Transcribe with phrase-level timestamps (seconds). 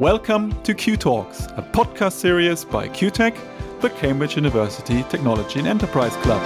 [0.00, 3.36] Welcome to CUTalks, a podcast series by CUTEC,
[3.82, 6.40] the Cambridge University Technology and Enterprise Club.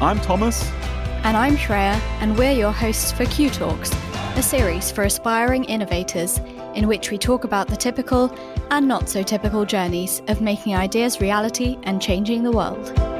[0.00, 0.66] I'm Thomas.
[1.24, 3.92] And I'm Shreya, and we're your hosts for CUTalks,
[4.38, 6.38] a series for aspiring innovators
[6.74, 8.34] in which we talk about the typical
[8.70, 13.17] and not so typical journeys of making ideas reality and changing the world.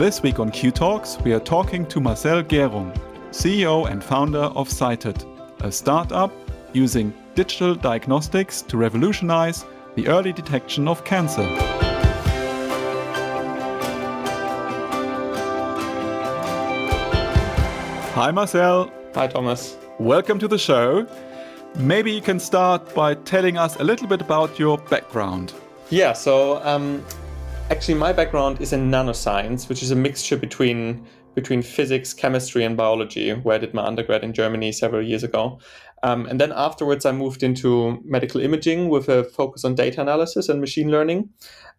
[0.00, 2.90] This week on CUTalks, we are talking to Marcel Gehrung,
[3.32, 5.26] CEO and founder of Cyted,
[5.62, 6.32] a startup
[6.72, 11.44] using digital diagnostics to revolutionize the early detection of cancer.
[18.14, 18.90] Hi, Marcel.
[19.14, 19.76] Hi, Thomas.
[19.98, 21.06] Welcome to the show.
[21.76, 25.52] Maybe you can start by telling us a little bit about your background.
[25.90, 27.04] Yeah, so um,
[27.70, 32.76] Actually, my background is in nanoscience, which is a mixture between between physics, chemistry, and
[32.76, 35.60] biology, where I did my undergrad in Germany several years ago.
[36.02, 40.48] Um, and then afterwards, I moved into medical imaging with a focus on data analysis
[40.48, 41.30] and machine learning.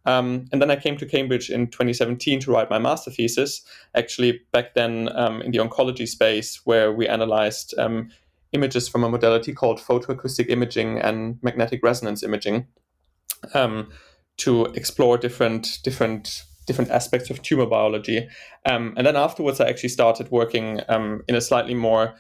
[0.06, 3.62] Um, and then I came to Cambridge in 2017 to write my master thesis,
[3.94, 8.10] actually back then um, in the oncology space, where we analyzed um,
[8.54, 12.68] images from a modality called photoacoustic imaging and magnetic resonance imaging.
[13.54, 13.90] Um,
[14.44, 18.28] to explore different different different aspects of tumor biology.
[18.66, 22.16] Um, and then afterwards, I actually started working um, in a slightly more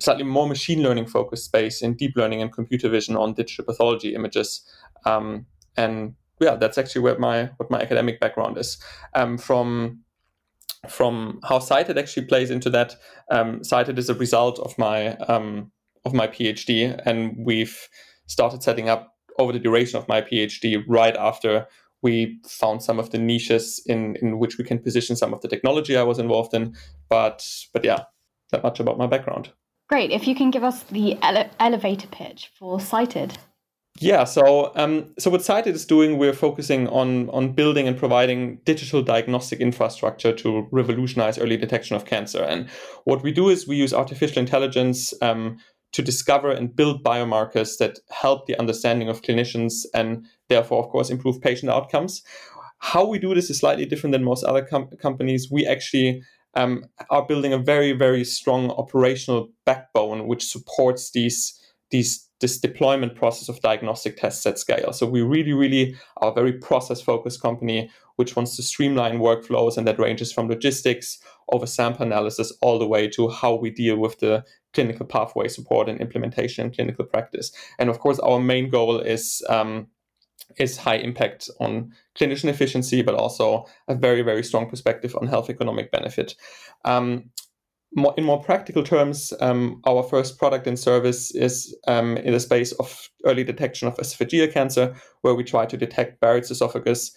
[0.00, 4.14] slightly more machine learning focused space in deep learning and computer vision on digital pathology
[4.14, 4.62] images.
[5.04, 8.78] Um, and yeah, that's actually where my what my academic background is.
[9.14, 10.00] Um, from
[10.88, 12.94] from how Cyted actually plays into that,
[13.30, 15.72] um, Cyted is a result of my um,
[16.04, 17.88] of my PhD, and we've
[18.26, 21.66] started setting up over the duration of my PhD, right after
[22.02, 25.48] we found some of the niches in, in which we can position some of the
[25.48, 26.76] technology I was involved in.
[27.08, 28.04] But but yeah,
[28.52, 29.52] that much about my background.
[29.88, 30.10] Great.
[30.10, 33.36] If you can give us the ele- elevator pitch for Cyted.
[33.98, 38.58] Yeah, so um, so what Cyted is doing, we're focusing on on building and providing
[38.64, 42.42] digital diagnostic infrastructure to revolutionize early detection of cancer.
[42.42, 42.68] And
[43.04, 45.58] what we do is we use artificial intelligence um,
[45.96, 51.08] to discover and build biomarkers that help the understanding of clinicians and therefore, of course,
[51.08, 52.22] improve patient outcomes.
[52.80, 55.48] How we do this is slightly different than most other com- companies.
[55.50, 61.58] We actually um, are building a very, very strong operational backbone which supports these
[61.90, 64.92] these this deployment process of diagnostic tests at scale.
[64.92, 69.78] So we really, really are a very process focused company which wants to streamline workflows,
[69.78, 71.18] and that ranges from logistics
[71.52, 74.44] over sample analysis all the way to how we deal with the
[74.76, 77.50] clinical pathway support and implementation in clinical practice.
[77.78, 79.88] And of course, our main goal is um,
[80.58, 85.48] is high impact on clinician efficiency, but also a very very strong perspective on health
[85.50, 86.36] economic benefit.
[86.84, 87.30] Um,
[87.94, 92.40] more, in more practical terms, um, our first product and service is um, in the
[92.40, 97.12] space of early detection of esophageal cancer, where we try to detect Barrett's esophagus.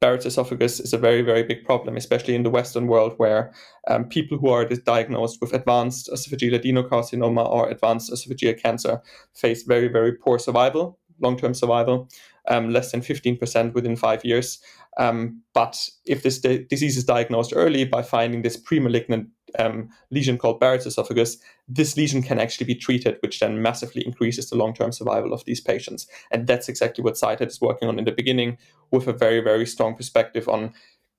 [0.00, 3.52] Barrett's esophagus is a very, very big problem, especially in the Western world, where
[3.88, 9.00] um, people who are diagnosed with advanced esophageal adenocarcinoma or advanced esophageal cancer
[9.34, 12.08] face very, very poor survival, long term survival,
[12.48, 14.58] um, less than 15% within five years.
[14.98, 20.38] Um, but if this di- disease is diagnosed early by finding this pre-malignant um, lesion
[20.38, 21.36] called Barrett's esophagus,
[21.68, 25.60] this lesion can actually be treated, which then massively increases the long-term survival of these
[25.60, 26.06] patients.
[26.30, 28.58] And that's exactly what Cyted is working on in the beginning,
[28.90, 30.72] with a very, very strong perspective on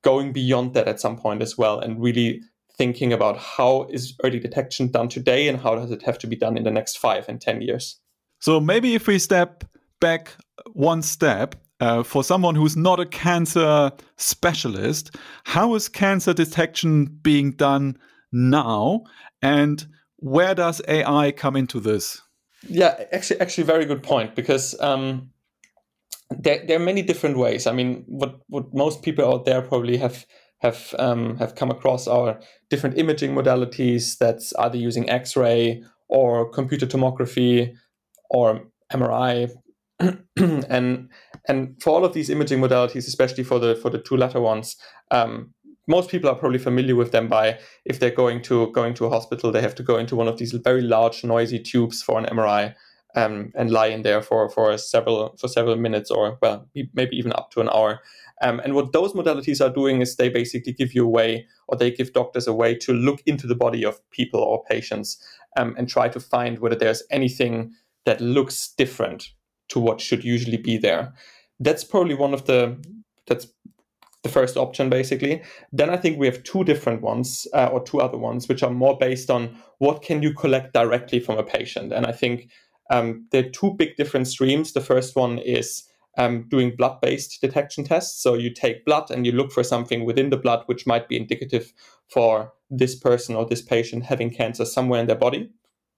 [0.03, 2.41] going beyond that at some point as well, and really
[2.77, 6.35] thinking about how is early detection done today and how does it have to be
[6.35, 7.99] done in the next five and ten years.
[8.39, 9.63] So maybe if we step
[9.99, 10.35] back
[10.73, 17.51] one step uh, for someone who's not a cancer specialist, how is cancer detection being
[17.51, 17.97] done
[18.31, 19.03] now,
[19.41, 19.87] and
[20.17, 22.21] where does AI come into this?
[22.67, 25.29] Yeah, actually, actually, very good point because um,
[26.31, 27.67] there, there are many different ways.
[27.67, 30.25] I mean, what what most people out there probably have
[30.59, 32.39] have um, have come across are
[32.69, 37.75] different imaging modalities that's either using X-ray or computer tomography
[38.31, 38.61] or
[38.91, 39.51] MRI
[40.37, 41.09] and
[41.47, 44.75] and for all of these imaging modalities, especially for the for the two latter ones,
[45.11, 45.53] um,
[45.87, 49.09] most people are probably familiar with them by if they're going to going to a
[49.09, 52.25] hospital, they have to go into one of these very large, noisy tubes for an
[52.25, 52.75] MRI
[53.15, 57.33] um, and lie in there for for several for several minutes or well maybe even
[57.33, 58.01] up to an hour.
[58.41, 61.75] Um, and what those modalities are doing is they basically give you a way, or
[61.75, 65.17] they give doctors a way to look into the body of people or patients
[65.57, 67.73] um, and try to find whether there's anything
[68.05, 69.31] that looks different
[69.69, 71.13] to what should usually be there.
[71.59, 72.77] That's probably one of the
[73.27, 73.47] that's
[74.23, 75.41] the first option basically.
[75.71, 78.71] Then I think we have two different ones uh, or two other ones which are
[78.71, 81.93] more based on what can you collect directly from a patient.
[81.93, 82.49] And I think
[82.89, 84.73] um, there are two big different streams.
[84.73, 85.83] The first one is
[86.17, 88.21] um, doing blood based detection tests.
[88.21, 91.17] So you take blood and you look for something within the blood which might be
[91.17, 91.71] indicative
[92.09, 95.49] for this person or this patient having cancer somewhere in their body.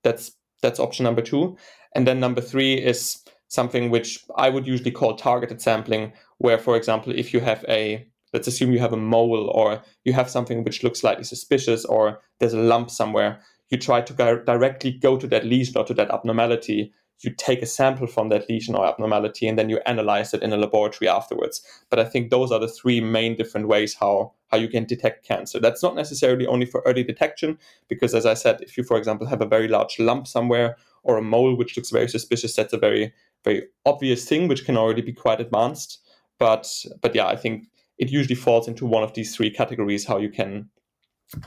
[0.04, 0.32] That's
[0.62, 1.58] that's option number two.
[1.96, 6.78] And then number three is something which I would usually call targeted sampling, where, for
[6.78, 10.64] example, if you have a let's assume you have a mole or you have something
[10.64, 15.28] which looks slightly suspicious or there's a lump somewhere, you try to directly go to
[15.28, 19.48] that lesion or to that abnormality you take a sample from that lesion or abnormality
[19.48, 21.62] and then you analyze it in a laboratory afterwards.
[21.90, 25.28] But I think those are the three main different ways how, how you can detect
[25.28, 25.60] cancer.
[25.60, 27.58] That's not necessarily only for early detection,
[27.90, 31.18] because as I said, if you, for example, have a very large lump somewhere or
[31.18, 33.14] a mole which looks very suspicious, that's a very,
[33.44, 36.00] very obvious thing, which can already be quite advanced.
[36.38, 36.68] But
[37.02, 40.30] but yeah, I think it usually falls into one of these three categories how you
[40.30, 40.70] can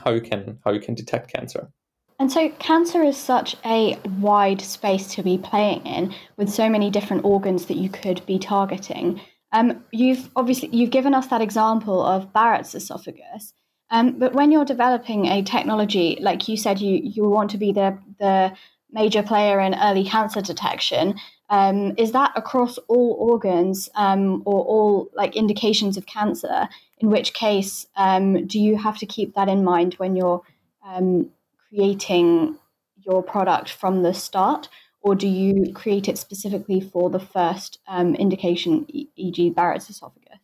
[0.03, 1.71] how you can how you can detect cancer.
[2.19, 6.89] And so, cancer is such a wide space to be playing in, with so many
[6.89, 9.19] different organs that you could be targeting.
[9.51, 13.53] Um, you've obviously you've given us that example of Barrett's esophagus,
[13.89, 17.71] um, but when you're developing a technology, like you said, you you want to be
[17.71, 18.53] the the
[18.91, 21.15] major player in early cancer detection.
[21.53, 26.67] Um, is that across all organs um, or all like indications of cancer?
[26.97, 30.41] In which case, um, do you have to keep that in mind when you're
[30.83, 31.29] um,
[31.69, 32.57] creating
[33.05, 34.67] your product from the start,
[35.01, 40.39] or do you create it specifically for the first um, indication, e.g., Barrett's esophagus?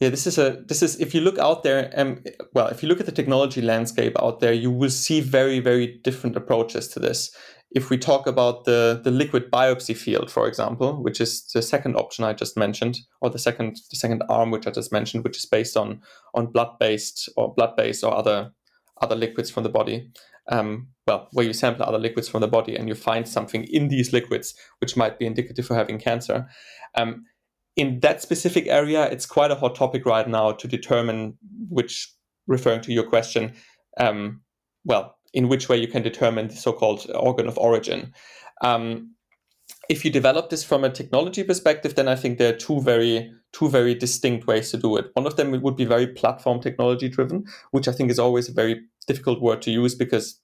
[0.00, 2.22] Yeah, this is a this is if you look out there, um,
[2.52, 6.00] well, if you look at the technology landscape out there, you will see very very
[6.04, 7.30] different approaches to this.
[7.70, 11.96] If we talk about the the liquid biopsy field, for example, which is the second
[11.96, 15.36] option I just mentioned, or the second the second arm which I just mentioned, which
[15.36, 16.00] is based on
[16.34, 18.52] on blood based or blood based or other
[19.02, 20.10] other liquids from the body,
[20.50, 23.88] um, well, where you sample other liquids from the body and you find something in
[23.88, 26.48] these liquids which might be indicative for having cancer.
[26.94, 27.26] Um,
[27.76, 31.38] in that specific area, it's quite a hot topic right now to determine
[31.68, 32.12] which,
[32.46, 33.52] referring to your question,
[33.98, 34.40] um,
[34.84, 38.12] well, in which way you can determine the so-called organ of origin.
[38.62, 39.14] Um,
[39.88, 43.32] if you develop this from a technology perspective, then I think there are two very
[43.52, 45.06] two very distinct ways to do it.
[45.14, 48.52] One of them would be very platform technology driven, which I think is always a
[48.52, 50.38] very difficult word to use because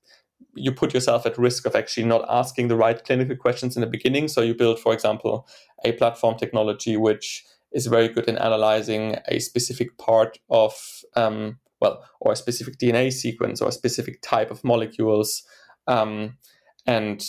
[0.54, 3.86] you put yourself at risk of actually not asking the right clinical questions in the
[3.86, 4.28] beginning.
[4.28, 5.46] So you build, for example,
[5.84, 10.74] a platform technology which is very good in analyzing a specific part of,
[11.16, 15.42] um, well, or a specific DNA sequence or a specific type of molecules.
[15.86, 16.38] Um,
[16.86, 17.24] and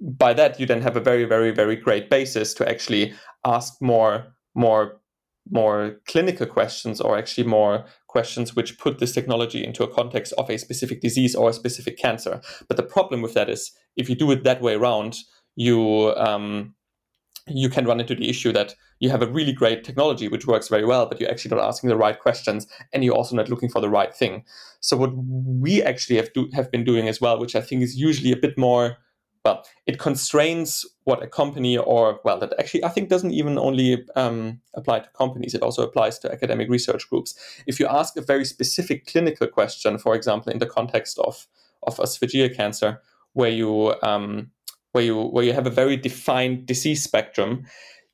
[0.00, 3.14] by that, you then have a very, very, very great basis to actually
[3.44, 5.00] ask more, more
[5.50, 10.50] more clinical questions or actually more questions which put this technology into a context of
[10.50, 12.40] a specific disease or a specific cancer.
[12.68, 15.16] But the problem with that is if you do it that way around,
[15.56, 16.74] you um,
[17.50, 20.68] you can run into the issue that you have a really great technology which works
[20.68, 23.68] very well, but you're actually not asking the right questions and you're also not looking
[23.68, 24.44] for the right thing.
[24.80, 27.96] So what we actually have do, have been doing as well, which I think is
[27.96, 28.98] usually a bit more
[29.44, 34.04] well, it constrains what a company or well, that actually I think doesn't even only
[34.16, 35.54] um, apply to companies.
[35.54, 37.34] It also applies to academic research groups.
[37.66, 41.46] If you ask a very specific clinical question, for example, in the context of
[41.84, 43.00] of esophageal cancer,
[43.32, 44.50] where you um,
[44.92, 47.64] where you where you have a very defined disease spectrum,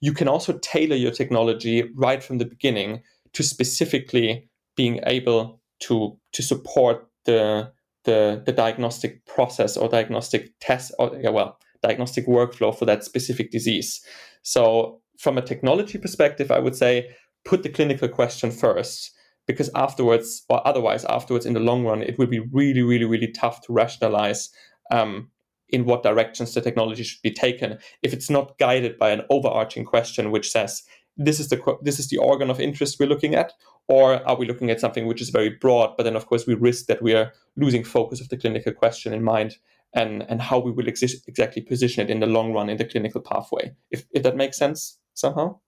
[0.00, 3.02] you can also tailor your technology right from the beginning
[3.33, 7.73] to specifically being able to to support the
[8.04, 13.50] the, the diagnostic process or diagnostic test or yeah, well diagnostic workflow for that specific
[13.50, 14.04] disease.
[14.43, 17.14] So from a technology perspective i would say
[17.45, 19.12] put the clinical question first
[19.47, 23.31] because afterwards or otherwise afterwards in the long run it will be really really really
[23.31, 24.50] tough to rationalize
[24.90, 25.31] um,
[25.75, 29.85] in what directions the technology should be taken if it's not guided by an overarching
[29.85, 30.85] question which says
[31.16, 33.52] this is the this is the organ of interest we're looking at
[33.88, 35.97] or are we looking at something which is very broad?
[35.97, 39.12] But then of course we risk that we are losing focus of the clinical question
[39.12, 39.57] in mind
[39.93, 42.85] and and how we will exist, exactly position it in the long run in the
[42.85, 43.75] clinical pathway.
[43.90, 45.59] If, if that makes sense somehow?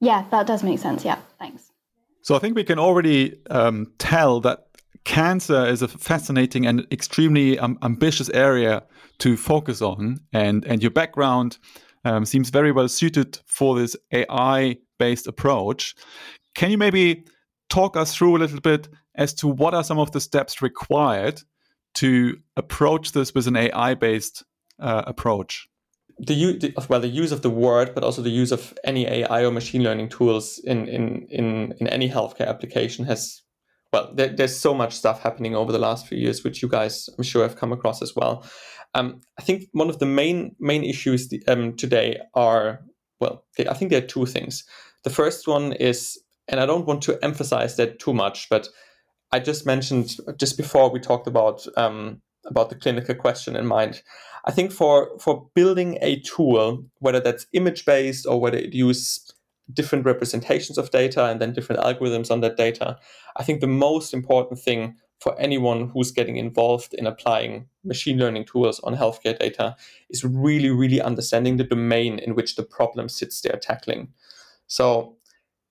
[0.00, 1.04] Yeah that does make sense.
[1.04, 1.70] Yeah thanks.
[2.22, 4.63] So i think we can already um, tell that
[5.04, 8.82] cancer is a fascinating and extremely um, ambitious area
[9.18, 11.58] to focus on and and your background
[12.04, 15.94] um, seems very well suited for this ai based approach
[16.54, 17.24] can you maybe
[17.68, 21.42] talk us through a little bit as to what are some of the steps required
[21.94, 24.44] to approach this with an AI based
[24.78, 25.68] uh, approach?
[26.18, 29.50] the, well the use of the word, but also the use of any AI or
[29.50, 33.42] machine learning tools in in in, in any healthcare application has
[33.94, 37.08] well there, there's so much stuff happening over the last few years, which you guys
[37.16, 38.44] I'm sure have come across as well.
[38.94, 42.80] Um, I think one of the main main issues um, today are
[43.20, 44.64] well I think there are two things.
[45.04, 48.68] The first one is, and I don't want to emphasize that too much, but
[49.30, 54.02] I just mentioned just before we talked about um, about the clinical question in mind.
[54.44, 59.33] I think for for building a tool, whether that's image based or whether it uses
[59.72, 62.98] different representations of data and then different algorithms on that data,
[63.36, 68.44] I think the most important thing for anyone who's getting involved in applying machine learning
[68.44, 69.76] tools on healthcare data
[70.10, 74.08] is really, really understanding the domain in which the problem sits they're tackling.
[74.66, 75.16] So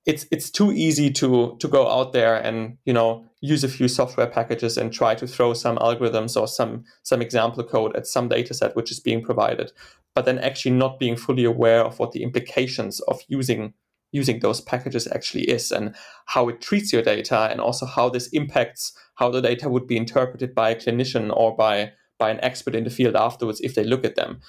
[0.06, 3.88] it's it's too easy to to go out there and you know use a few
[3.88, 8.28] software packages and try to throw some algorithms or some some example code at some
[8.28, 9.72] data set which is being provided
[10.16, 13.74] but then actually not being fully aware of what the implications of using
[14.14, 15.94] using those packages actually is and
[16.28, 19.98] how it treats your data and also how this impacts how the data would be
[19.98, 23.84] interpreted by a clinician or by by an expert in the field afterwards if they
[23.84, 24.40] look at them.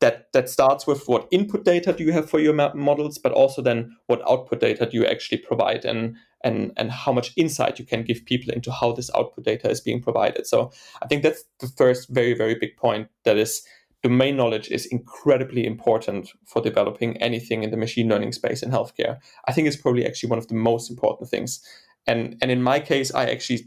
[0.00, 3.62] That that starts with what input data do you have for your models but also
[3.62, 7.86] then what output data do you actually provide and and and how much insight you
[7.86, 10.46] can give people into how this output data is being provided.
[10.46, 10.70] So
[11.02, 13.66] i think that's the first very very big point that is
[14.04, 19.18] domain knowledge is incredibly important for developing anything in the machine learning space in healthcare.
[19.48, 21.60] I think it's probably actually one of the most important things.
[22.06, 23.60] And and in my case i actually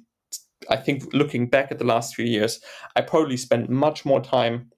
[0.70, 2.60] i think looking back at the last few years
[2.96, 4.70] i probably spent much more time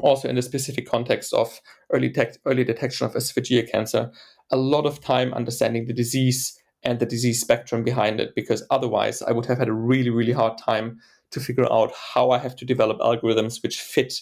[0.00, 1.60] also in the specific context of
[1.92, 2.14] early,
[2.44, 4.10] early detection of esophageal cancer,
[4.50, 9.22] a lot of time understanding the disease and the disease spectrum behind it, because otherwise
[9.22, 10.98] I would have had a really, really hard time
[11.32, 14.14] to figure out how I have to develop algorithms which fit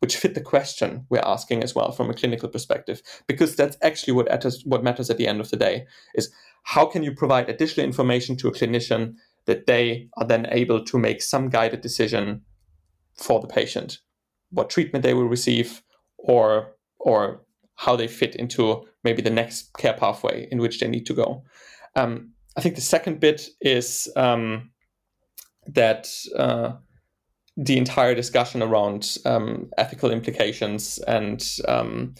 [0.00, 4.12] which fit the question we're asking as well from a clinical perspective because that's actually
[4.12, 6.30] what matters, what matters at the end of the day is
[6.64, 9.14] how can you provide additional information to a clinician
[9.46, 12.42] that they are then able to make some guided decision
[13.14, 14.00] for the patient
[14.50, 15.82] what treatment they will receive
[16.18, 17.42] or or
[17.76, 21.44] how they fit into maybe the next care pathway in which they need to go.
[21.94, 24.70] Um, I think the second bit is um,
[25.68, 26.72] that uh,
[27.56, 32.14] the entire discussion around um, ethical implications and um,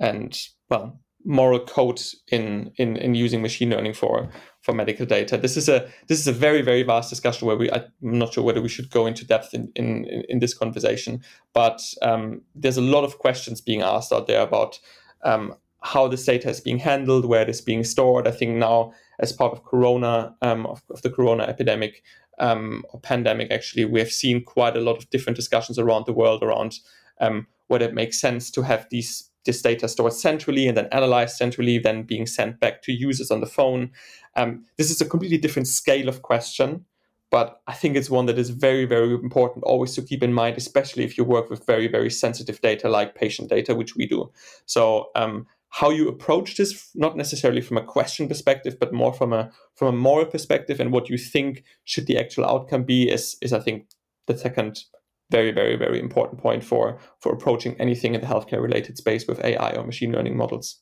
[0.00, 2.00] and well moral code
[2.32, 4.30] in, in in using machine learning for
[4.62, 5.36] for medical data.
[5.36, 8.44] This is a this is a very very vast discussion where we I'm not sure
[8.44, 11.22] whether we should go into depth in in, in this conversation,
[11.52, 14.78] but um, there's a lot of questions being asked out there about
[15.24, 18.26] um, how this data is being handled, where it is being stored.
[18.26, 22.02] I think now as part of Corona um, of, of, the Corona epidemic
[22.40, 26.12] um, or pandemic, actually, we have seen quite a lot of different discussions around the
[26.12, 26.80] world around
[27.20, 31.36] um, whether it makes sense to have these this data stored centrally and then analyzed
[31.36, 33.90] centrally, then being sent back to users on the phone.
[34.36, 36.84] Um, this is a completely different scale of question,
[37.30, 40.58] but I think it's one that is very, very important always to keep in mind,
[40.58, 44.30] especially if you work with very, very sensitive data like patient data, which we do.
[44.66, 49.32] So, um, how you approach this, not necessarily from a question perspective, but more from
[49.32, 53.36] a from a moral perspective, and what you think should the actual outcome be, is
[53.40, 53.86] is I think
[54.26, 54.84] the second
[55.30, 59.42] very, very, very important point for for approaching anything in the healthcare related space with
[59.44, 60.80] AI or machine learning models.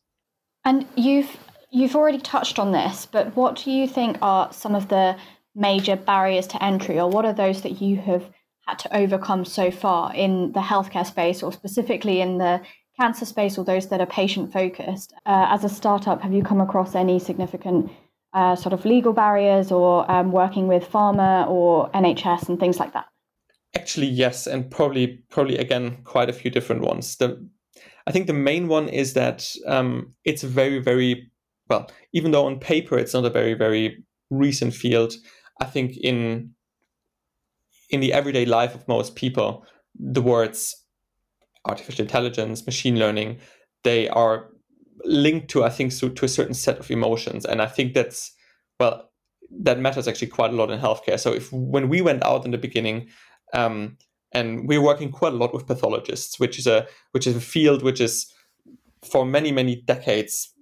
[0.64, 1.37] And you've
[1.71, 5.16] you've already touched on this, but what do you think are some of the
[5.54, 8.25] major barriers to entry, or what are those that you have
[8.66, 12.61] had to overcome so far in the healthcare space, or specifically in the
[12.98, 15.14] cancer space, or those that are patient focused?
[15.26, 17.90] Uh, as a startup, have you come across any significant
[18.34, 22.92] uh, sort of legal barriers, or um, working with pharma or NHS and things like
[22.92, 23.06] that?
[23.76, 27.16] Actually, yes, and probably probably again quite a few different ones.
[27.16, 27.48] The
[28.06, 31.30] I think the main one is that um, it's very very
[31.68, 31.90] well.
[32.12, 35.14] Even though on paper it's not a very very recent field,
[35.60, 36.54] I think in
[37.90, 39.64] in the everyday life of most people,
[39.94, 40.74] the words
[41.68, 43.38] artificial intelligence, machine learning,
[43.84, 44.50] they are
[45.04, 48.32] linked to I think to a certain set of emotions, and I think that's
[48.80, 49.10] well
[49.50, 51.18] that matters actually quite a lot in healthcare.
[51.18, 53.08] So if when we went out in the beginning,
[53.54, 53.96] um,
[54.32, 57.82] and we're working quite a lot with pathologists, which is a which is a field
[57.82, 58.32] which is
[59.10, 60.52] for many many decades,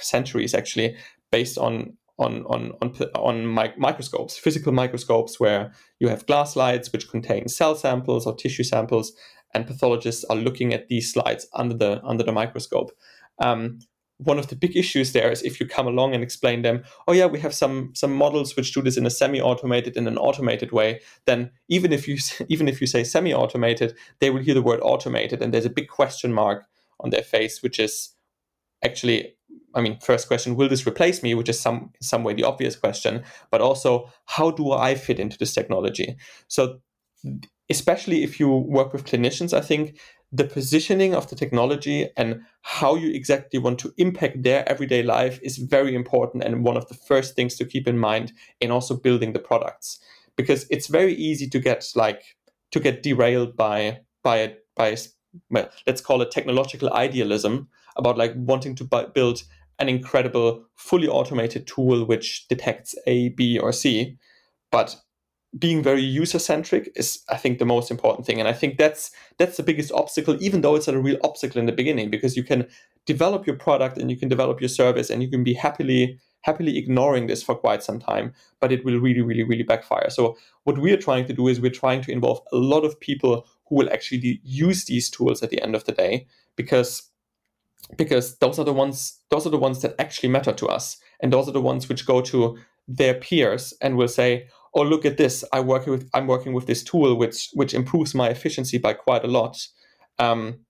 [0.00, 0.96] centuries actually,
[1.30, 3.46] based on on on on, on
[3.78, 9.12] microscopes, physical microscopes, where you have glass slides which contain cell samples or tissue samples,
[9.54, 12.92] and pathologists are looking at these slides under the under the microscope.
[13.38, 13.80] Um,
[14.22, 17.12] one of the big issues there is if you come along and explain them, oh
[17.12, 20.72] yeah, we have some some models which do this in a semi-automated in an automated
[20.72, 21.00] way.
[21.24, 25.42] Then even if you even if you say semi-automated, they will hear the word automated,
[25.42, 26.66] and there's a big question mark
[27.00, 28.14] on their face, which is
[28.84, 29.34] actually,
[29.74, 31.34] I mean, first question, will this replace me?
[31.34, 35.18] Which is some in some way the obvious question, but also how do I fit
[35.18, 36.16] into this technology?
[36.46, 36.80] So
[37.70, 39.98] especially if you work with clinicians, I think
[40.32, 45.40] the positioning of the technology and how you exactly want to impact their everyday life
[45.42, 48.96] is very important and one of the first things to keep in mind in also
[48.96, 49.98] building the products.
[50.36, 52.36] Because it's very easy to get like
[52.70, 54.96] to get derailed by by a, by
[55.50, 58.84] well, let's call it technological idealism about like wanting to
[59.14, 59.42] build
[59.78, 64.16] an incredible fully automated tool which detects a b or c.
[64.70, 64.96] But
[65.58, 68.38] being very user centric is i think the most important thing.
[68.38, 71.66] And i think that's that's the biggest obstacle even though it's a real obstacle in
[71.66, 72.66] the beginning because you can
[73.06, 76.78] develop your product and you can develop your service and you can be happily happily
[76.78, 80.08] ignoring this for quite some time but it will really really really backfire.
[80.10, 83.46] So what we're trying to do is we're trying to involve a lot of people
[83.66, 86.26] who will actually use these tools at the end of the day
[86.56, 87.10] because
[87.96, 90.98] because those are the ones those are the ones that actually matter to us.
[91.20, 95.04] And those are the ones which go to their peers and will say oh look
[95.04, 95.44] at this.
[95.52, 99.24] I work with i'm working with this tool which which improves my efficiency by quite
[99.24, 99.56] a lot.
[100.18, 100.60] Um,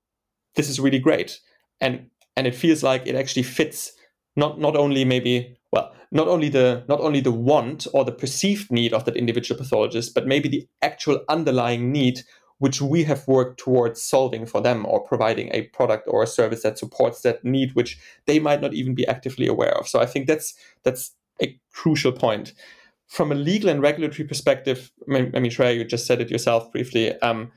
[0.55, 1.41] this is really great.
[1.81, 3.93] And and it feels like it actually fits
[4.37, 8.71] not not only maybe well not only the not only the want or the perceived
[8.71, 12.21] need of that individual pathologist but maybe the actual underlying need
[12.59, 16.63] which we have worked towards solving for them or providing a product or a service
[16.63, 19.89] that supports that need which they might not even be actively aware of.
[19.89, 22.53] So i think that's that's a crucial point
[23.11, 27.21] from a legal and regulatory perspective, I mean, Shreya, you just said it yourself briefly.
[27.21, 27.51] Um,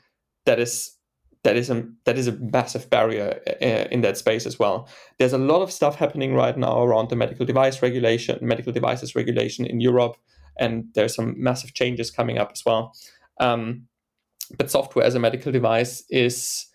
[0.46, 0.98] that is
[1.44, 4.90] that is a that is a massive barrier uh, in that space as well.
[5.20, 9.14] There's a lot of stuff happening right now around the medical device regulation, medical devices
[9.16, 10.18] regulation in Europe,
[10.58, 12.94] and there's some massive changes coming up as well.
[13.40, 13.88] Um,
[14.58, 16.66] but software as a medical device is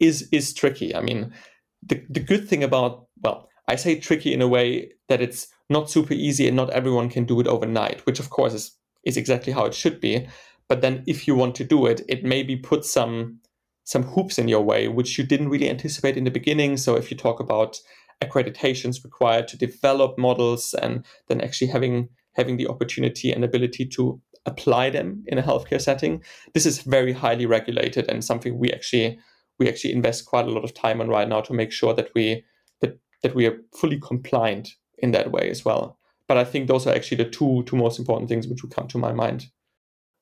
[0.00, 0.96] is is tricky.
[0.96, 1.32] I mean,
[1.80, 5.88] the the good thing about well, I say tricky in a way that it's not
[5.88, 9.52] super easy and not everyone can do it overnight, which of course is is exactly
[9.52, 10.26] how it should be.
[10.68, 13.40] But then if you want to do it, it maybe puts some
[13.84, 16.76] some hoops in your way, which you didn't really anticipate in the beginning.
[16.76, 17.80] So if you talk about
[18.22, 24.20] accreditations required to develop models and then actually having having the opportunity and ability to
[24.46, 26.22] apply them in a healthcare setting,
[26.54, 29.18] this is very highly regulated and something we actually
[29.58, 32.10] we actually invest quite a lot of time on right now to make sure that
[32.14, 32.44] we
[32.80, 34.68] that that we are fully compliant
[35.02, 35.98] in that way as well.
[36.28, 38.88] But I think those are actually the two two most important things which would come
[38.88, 39.46] to my mind.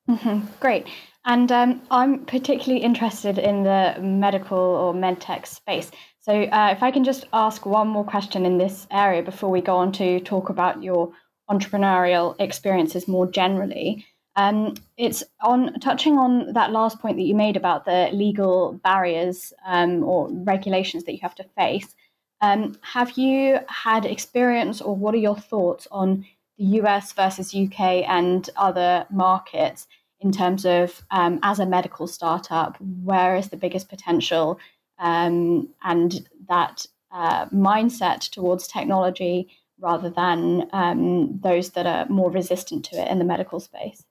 [0.08, 0.46] Mm-hmm.
[0.60, 0.86] Great.
[1.24, 5.90] And um, I'm particularly interested in the medical or medtech space.
[6.20, 9.60] So, uh, if I can just ask one more question in this area before we
[9.60, 11.12] go on to talk about your
[11.50, 14.04] entrepreneurial experiences more generally.
[14.36, 19.52] Um, it's on touching on that last point that you made about the legal barriers
[19.66, 21.94] um, or regulations that you have to face.
[22.40, 26.24] Um, have you had experience, or what are your thoughts on
[26.58, 29.86] the US versus UK and other markets
[30.20, 34.58] in terms of um, as a medical startup, where is the biggest potential
[34.98, 39.48] um, and that uh, mindset towards technology
[39.80, 44.04] rather than um, those that are more resistant to it in the medical space?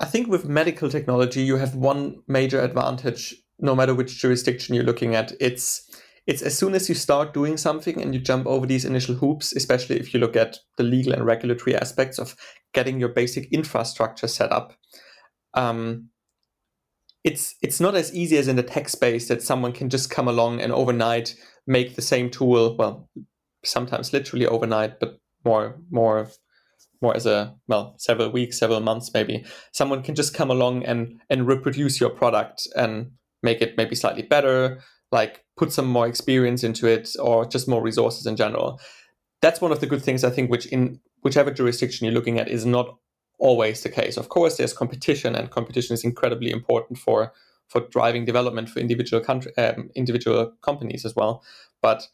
[0.00, 4.84] I think with medical technology, you have one major advantage, no matter which jurisdiction you're
[4.84, 5.32] looking at.
[5.40, 5.85] It's
[6.26, 9.52] it's as soon as you start doing something and you jump over these initial hoops,
[9.54, 12.34] especially if you look at the legal and regulatory aspects of
[12.74, 14.74] getting your basic infrastructure set up.
[15.54, 16.08] Um,
[17.22, 20.28] it's it's not as easy as in the tech space that someone can just come
[20.28, 21.34] along and overnight
[21.66, 22.76] make the same tool.
[22.76, 23.08] Well,
[23.64, 26.28] sometimes literally overnight, but more more
[27.00, 29.44] more as a well several weeks, several months maybe.
[29.72, 33.12] Someone can just come along and and reproduce your product and
[33.42, 37.82] make it maybe slightly better, like put some more experience into it or just more
[37.82, 38.80] resources in general.
[39.40, 42.48] That's one of the good things I think, which in whichever jurisdiction you're looking at
[42.48, 42.98] is not
[43.38, 44.16] always the case.
[44.16, 47.32] Of course, there's competition, and competition is incredibly important for
[47.68, 51.42] for driving development for individual country, um, individual companies as well.
[51.82, 52.06] But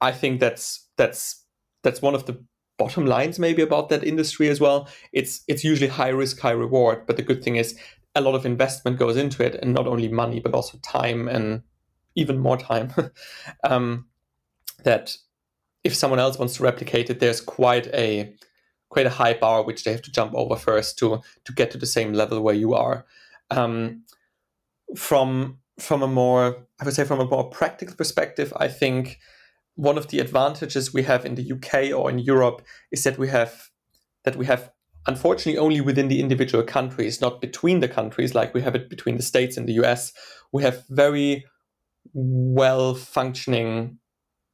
[0.00, 1.44] I think that's that's
[1.82, 2.42] that's one of the
[2.78, 4.88] bottom lines maybe about that industry as well.
[5.12, 7.06] It's it's usually high risk, high reward.
[7.06, 7.78] But the good thing is
[8.14, 11.62] a lot of investment goes into it, and not only money but also time and
[12.14, 12.92] even more time.
[13.64, 14.06] um,
[14.84, 15.16] that
[15.84, 18.34] if someone else wants to replicate it, there's quite a
[18.88, 21.78] quite a high bar which they have to jump over first to to get to
[21.78, 23.06] the same level where you are.
[23.50, 24.04] Um,
[24.96, 29.18] from from a more I would say from a more practical perspective, I think
[29.74, 33.28] one of the advantages we have in the UK or in Europe is that we
[33.28, 33.70] have
[34.24, 34.70] that we have
[35.06, 39.16] unfortunately only within the individual countries, not between the countries like we have it between
[39.16, 40.12] the states and the US.
[40.52, 41.44] We have very
[42.12, 43.98] well functioning,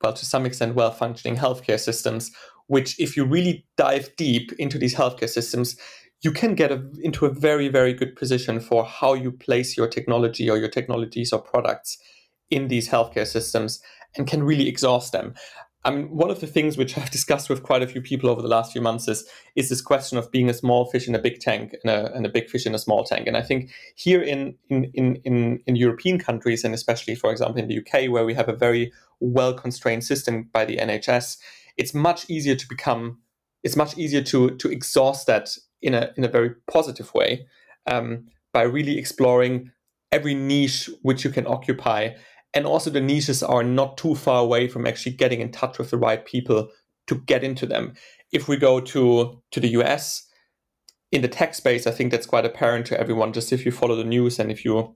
[0.03, 2.31] well, to some extent, well functioning healthcare systems,
[2.67, 5.77] which, if you really dive deep into these healthcare systems,
[6.23, 9.87] you can get a, into a very, very good position for how you place your
[9.87, 11.97] technology or your technologies or products
[12.51, 13.81] in these healthcare systems
[14.17, 15.35] and can really exhaust them.
[15.89, 18.43] I mean, one of the things which I've discussed with quite a few people over
[18.43, 21.19] the last few months is is this question of being a small fish in a
[21.19, 23.27] big tank and a, and a big fish in a small tank.
[23.27, 27.59] And I think here in, in in in in European countries and especially, for example,
[27.59, 31.39] in the UK, where we have a very well constrained system by the NHS,
[31.79, 33.19] it's much easier to become
[33.63, 37.47] it's much easier to to exhaust that in a in a very positive way
[37.87, 39.73] um, by really exploring
[40.13, 42.11] every niche which you can occupy
[42.55, 45.91] and also the niches are not too far away from actually getting in touch with
[45.91, 46.69] the right people
[47.07, 47.95] to get into them.
[48.33, 50.29] If we go to to the us
[51.11, 53.97] in the tech space i think that's quite apparent to everyone just if you follow
[53.97, 54.95] the news and if you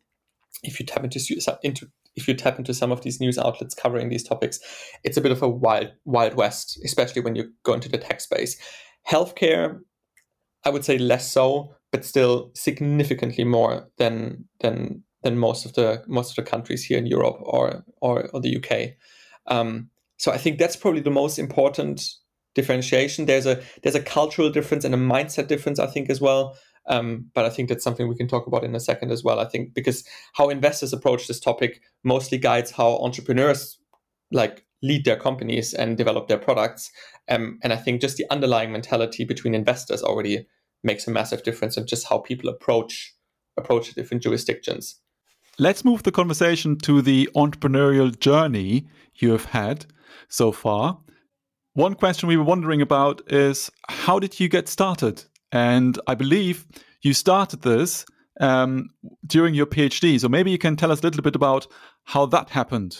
[0.62, 1.18] if you tap into,
[1.62, 4.60] into if you tap into some of these news outlets covering these topics
[5.04, 8.20] it's a bit of a wild wild west especially when you go into the tech
[8.20, 8.56] space.
[9.10, 9.80] Healthcare
[10.64, 16.02] i would say less so but still significantly more than than than most of the
[16.06, 18.96] most of the countries here in Europe or or, or the UK.
[19.46, 22.02] Um, so I think that's probably the most important
[22.54, 23.26] differentiation.
[23.26, 26.56] There's a there's a cultural difference and a mindset difference, I think, as well.
[26.88, 29.38] Um, but I think that's something we can talk about in a second as well.
[29.38, 30.04] I think because
[30.34, 33.78] how investors approach this topic mostly guides how entrepreneurs
[34.32, 36.90] like lead their companies and develop their products.
[37.28, 40.46] Um, and I think just the underlying mentality between investors already
[40.82, 43.14] makes a massive difference in just how people approach
[43.56, 44.98] approach different jurisdictions.
[45.58, 49.84] Let's move the conversation to the entrepreneurial journey you have had
[50.28, 50.98] so far.
[51.74, 55.24] One question we were wondering about is how did you get started?
[55.52, 56.66] And I believe
[57.02, 58.06] you started this
[58.40, 58.88] um,
[59.26, 60.18] during your PhD.
[60.18, 61.66] So maybe you can tell us a little bit about
[62.04, 62.96] how that happened.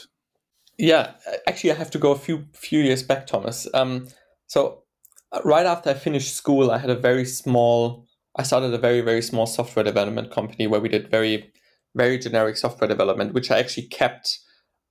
[0.77, 1.13] Yeah,
[1.47, 3.67] actually, I have to go a few few years back, Thomas.
[3.73, 4.07] Um,
[4.47, 4.83] so
[5.31, 8.07] uh, right after I finished school, I had a very small.
[8.35, 11.53] I started a very very small software development company where we did very
[11.95, 14.39] very generic software development, which I actually kept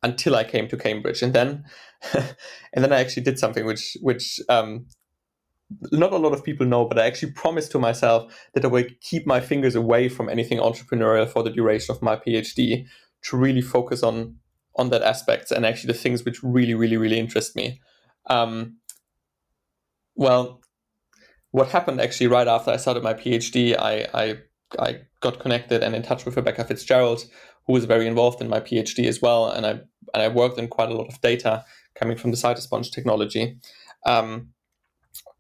[0.02, 1.64] until I came to Cambridge, and then
[2.12, 4.86] and then I actually did something which which um,
[5.90, 8.84] not a lot of people know, but I actually promised to myself that I will
[9.00, 12.86] keep my fingers away from anything entrepreneurial for the duration of my PhD
[13.24, 14.36] to really focus on
[14.76, 17.80] on that aspects and actually the things which really, really, really interest me.
[18.30, 18.78] Um,
[20.14, 20.62] well,
[21.50, 24.38] what happened actually right after I started my PhD, I, I
[24.78, 27.24] I got connected and in touch with Rebecca Fitzgerald,
[27.66, 29.70] who was very involved in my PhD as well, and I
[30.12, 33.58] and I worked on quite a lot of data coming from the Cytosponge technology.
[34.04, 34.50] Um,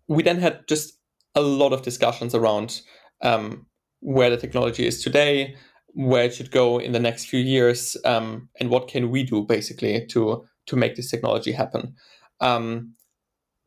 [0.08, 0.98] we then had just
[1.34, 2.80] a lot of discussions around
[3.22, 3.66] um,
[4.00, 5.56] where the technology is today,
[5.88, 9.42] where it should go in the next few years, um, and what can we do
[9.42, 11.94] basically to to make this technology happen.
[12.40, 12.94] Um,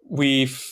[0.10, 0.64] we've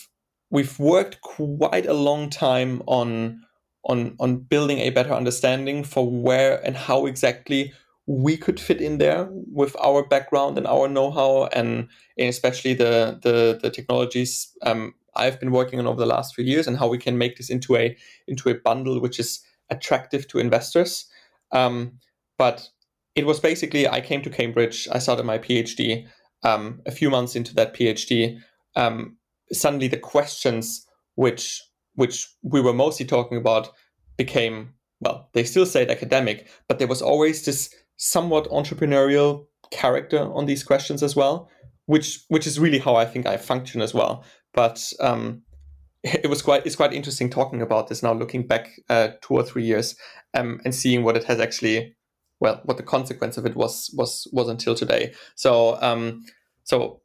[0.50, 3.42] we've worked quite a long time on
[3.84, 7.72] on on building a better understanding for where and how exactly
[8.06, 13.18] we could fit in there with our background and our know-how and, and especially the
[13.22, 16.88] the, the technologies um, I've been working on over the last few years and how
[16.88, 21.06] we can make this into a into a bundle which is attractive to investors.
[21.52, 21.98] Um,
[22.36, 22.68] but
[23.14, 26.06] it was basically I came to Cambridge, I started my PhD.
[26.42, 28.38] Um, a few months into that PhD,
[28.76, 29.16] um,
[29.50, 31.62] suddenly the questions which
[31.94, 33.70] which we were mostly talking about,
[34.16, 40.32] became well, they still say it academic, but there was always this somewhat entrepreneurial character
[40.32, 41.48] on these questions as well,
[41.86, 44.24] which which is really how I think I function as well.
[44.52, 45.42] But um,
[46.02, 49.42] it was quite it's quite interesting talking about this now, looking back uh, two or
[49.42, 49.96] three years
[50.32, 51.94] um, and seeing what it has actually,
[52.40, 55.12] well, what the consequence of it was was was until today.
[55.34, 56.24] So um,
[56.64, 57.02] so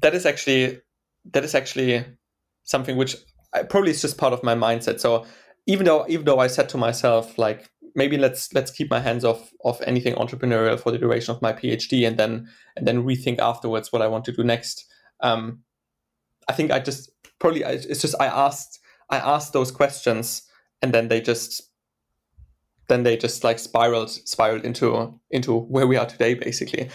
[0.00, 0.80] that is actually
[1.32, 2.04] that is actually
[2.64, 3.16] something which
[3.54, 5.00] I, probably it's just part of my mindset.
[5.00, 5.24] So
[5.66, 9.24] even though even though I said to myself like maybe let's let's keep my hands
[9.24, 13.38] off of anything entrepreneurial for the duration of my PhD and then and then rethink
[13.38, 14.84] afterwards what I want to do next.
[15.20, 15.60] Um,
[16.48, 20.42] I think I just probably it's just I asked I asked those questions
[20.82, 21.70] and then they just
[22.88, 26.90] then they just like spiraled spiraled into into where we are today basically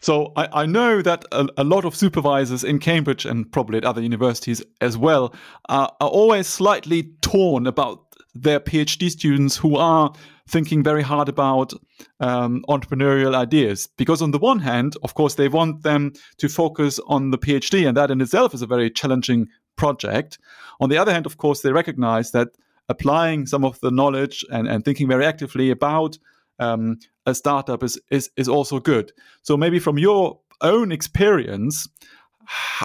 [0.00, 3.84] so I, I know that a, a, lot of supervisors in Cambridge and probably at
[3.84, 5.34] other universities as well
[5.68, 8.02] are, are always slightly torn about
[8.34, 10.12] their PhD students who are
[10.48, 11.72] thinking very hard about
[12.20, 13.88] um, entrepreneurial ideas.
[13.96, 17.86] Because, on the one hand, of course, they want them to focus on the PhD,
[17.86, 20.38] and that in itself is a very challenging project.
[20.80, 22.48] On the other hand, of course, they recognize that
[22.88, 26.18] applying some of the knowledge and, and thinking very actively about
[26.58, 29.12] um, a startup is, is, is also good.
[29.42, 31.88] So, maybe from your own experience,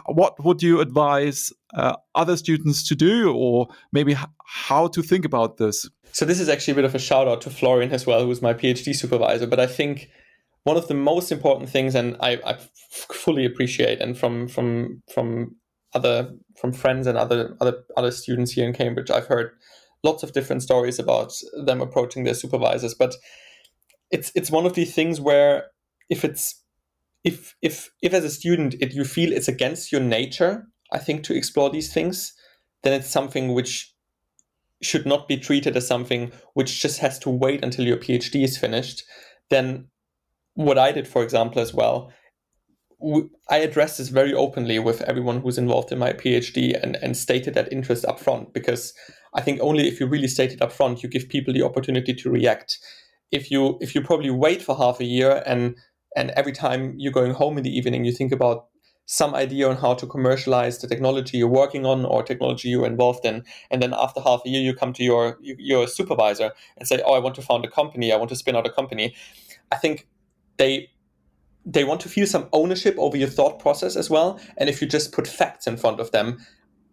[0.06, 5.58] what would you advise uh, other students to do, or maybe how to think about
[5.58, 5.90] this?
[6.14, 8.42] So this is actually a bit of a shout out to Florian as well, who's
[8.42, 9.48] my PhD supervisor.
[9.48, 10.10] But I think
[10.64, 12.58] one of the most important things, and I, I
[12.90, 15.56] fully appreciate, and from from from
[15.94, 19.52] other from friends and other other other students here in Cambridge, I've heard
[20.04, 21.34] lots of different stories about
[21.66, 22.94] them approaching their supervisors.
[22.94, 23.16] But
[24.12, 25.66] it's it's one of these things where
[26.10, 26.64] if it's
[27.24, 31.24] if if if as a student it, you feel it's against your nature, I think
[31.24, 32.34] to explore these things,
[32.84, 33.94] then it's something which
[34.82, 38.58] should not be treated as something which just has to wait until your PhD is
[38.58, 39.04] finished.
[39.50, 39.88] Then
[40.56, 42.12] what I did, for example, as well,
[43.50, 47.54] I addressed this very openly with everyone who's involved in my PhD and, and stated
[47.56, 48.94] that interest up front because
[49.34, 52.14] I think only if you really state it up front, you give people the opportunity
[52.14, 52.78] to react.
[53.32, 55.78] If you if you probably wait for half a year and
[56.16, 58.68] and every time you're going home in the evening, you think about
[59.06, 63.26] some idea on how to commercialize the technology you're working on or technology you're involved
[63.26, 63.44] in.
[63.70, 67.14] And then after half a year you come to your your supervisor and say oh
[67.14, 68.12] i want to found a company.
[68.12, 69.16] I want to spin out a company.
[69.72, 70.08] I think
[70.58, 70.90] they
[71.66, 74.40] they want to feel some ownership over your thought process as well.
[74.58, 76.38] And if you just put facts in front of them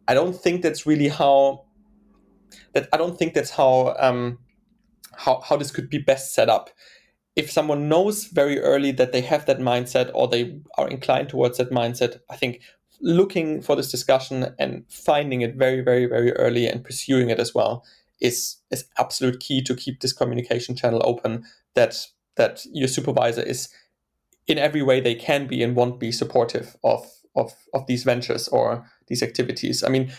[0.08, 1.64] i don't think that's really how
[2.72, 4.38] that i don't think that's how um
[5.18, 6.70] how, how this could be best set up
[7.38, 11.58] if someone knows very early that they have that mindset or they are inclined towards
[11.58, 12.60] that mindset, I think
[13.00, 17.54] looking for this discussion and finding it very, very, very early and pursuing it as
[17.54, 17.84] well
[18.20, 21.44] is is absolute key to keep this communication channel open.
[21.76, 21.94] That
[22.34, 23.68] that your supervisor is
[24.48, 27.06] in every way they can be and won't be supportive of
[27.38, 29.82] of of these ventures or these activities.
[29.82, 30.12] I mean,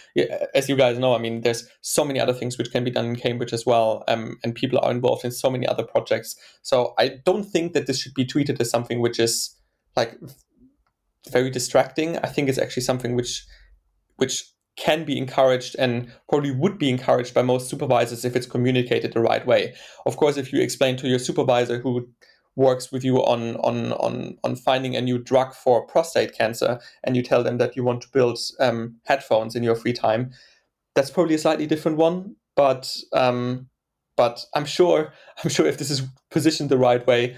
[0.55, 3.05] as you guys know, I mean, there's so many other things which can be done
[3.05, 6.36] in Cambridge as well, um, and people are involved in so many other projects.
[6.62, 9.55] So I don't think that this should be treated as something which is
[9.95, 10.17] like
[11.29, 12.17] very distracting.
[12.17, 13.45] I think it's actually something which
[14.17, 14.43] which
[14.79, 19.19] can be encouraged and probably would be encouraged by most supervisors if it's communicated the
[19.19, 19.75] right way.
[20.05, 22.08] Of course, if you explain to your supervisor who
[22.60, 27.15] works with you on on on on finding a new drug for prostate cancer, and
[27.15, 30.32] you tell them that you want to build um, headphones in your free time,
[30.93, 32.36] that's probably a slightly different one.
[32.56, 33.69] But um,
[34.17, 37.38] but I'm sure I'm sure if this is positioned the right way,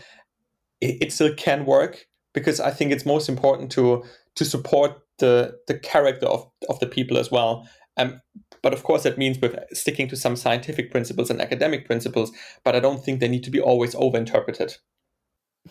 [0.82, 4.04] it, it still can work because I think it's most important to
[4.36, 7.70] to support the the character of of the people as well.
[7.98, 8.22] Um,
[8.64, 12.32] but of course, that means with sticking to some scientific principles and academic principles.
[12.64, 14.78] But I don't think they need to be always overinterpreted.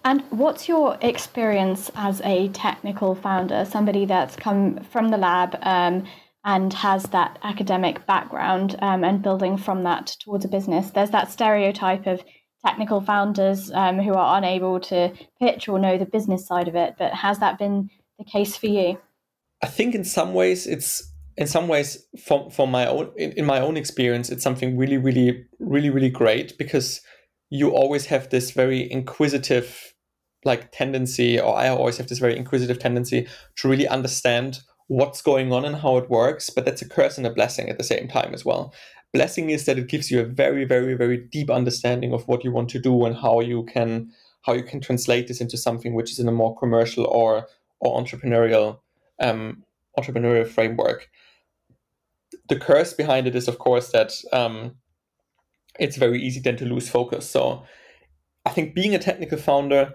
[0.05, 6.05] And what's your experience as a technical founder, somebody that's come from the lab um,
[6.45, 10.91] and has that academic background um, and building from that towards a business?
[10.91, 12.23] There's that stereotype of
[12.65, 16.95] technical founders um, who are unable to pitch or know the business side of it,
[16.99, 18.99] but has that been the case for you?
[19.63, 23.45] I think in some ways it's in some ways from from my own in, in
[23.45, 27.01] my own experience it's something really really really really great because
[27.51, 29.95] you always have this very inquisitive
[30.45, 34.61] like tendency or i always have this very inquisitive tendency to really understand
[34.91, 37.79] what's going on and how it works but that's a curse and a blessing at
[37.79, 38.75] the same time as well.
[39.15, 42.51] Blessing is that it gives you a very very very deep understanding of what you
[42.51, 44.11] want to do and how you can
[44.43, 47.47] how you can translate this into something which is in a more commercial or
[47.79, 48.81] or entrepreneurial
[49.21, 49.63] um,
[49.97, 51.09] entrepreneurial framework.
[52.49, 54.75] The curse behind it is of course that um,
[55.79, 57.29] it's very easy then to lose focus.
[57.29, 57.65] So
[58.45, 59.93] I think being a technical founder,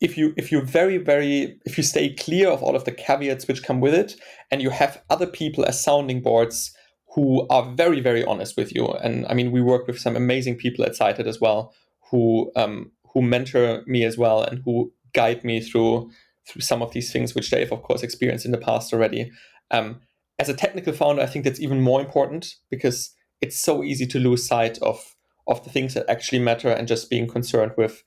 [0.00, 3.48] if you if you very very if you stay clear of all of the caveats
[3.48, 4.14] which come with it,
[4.50, 6.72] and you have other people as sounding boards
[7.14, 10.56] who are very very honest with you, and I mean we work with some amazing
[10.56, 11.74] people at Cyted as well
[12.10, 16.10] who um, who mentor me as well and who guide me through
[16.46, 19.30] through some of these things which they've of course experienced in the past already.
[19.70, 20.00] Um,
[20.38, 24.18] as a technical founder, I think that's even more important because it's so easy to
[24.18, 25.14] lose sight of
[25.46, 28.02] of the things that actually matter and just being concerned with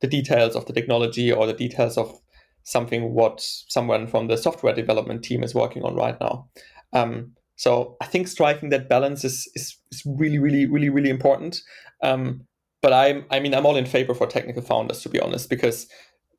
[0.00, 2.20] the details of the technology or the details of
[2.64, 6.48] something what someone from the software development team is working on right now.
[6.92, 11.62] Um, so I think striking that balance is is, is really really really really important.
[12.02, 12.46] Um,
[12.82, 15.86] but I'm I mean I'm all in favor for technical founders to be honest because